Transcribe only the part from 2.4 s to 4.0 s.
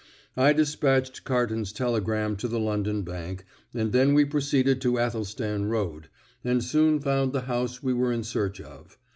the London bank, and